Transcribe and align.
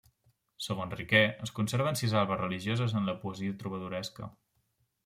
Segons 0.67 0.95
Riquer, 0.99 1.21
es 1.47 1.53
conserven 1.59 2.01
sis 2.01 2.17
albes 2.23 2.43
religioses 2.43 2.97
en 3.03 3.09
la 3.13 3.17
poesia 3.27 3.61
trobadoresca. 3.63 4.35